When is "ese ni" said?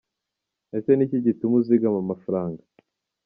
0.77-1.03